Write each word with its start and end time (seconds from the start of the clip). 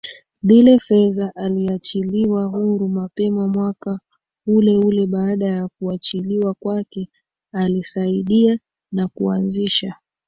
zile 0.43 0.79
fedha 0.79 1.31
aliachiliwa 1.35 2.43
huru 2.45 2.87
mapema 2.89 3.47
mwaka 3.47 3.99
uleuleBaada 4.47 5.47
ya 5.47 5.67
kuachiliwa 5.67 6.53
kwake 6.53 7.09
alisaidiwa 7.53 8.57
na 8.91 9.07
kuanzisha 9.07 9.95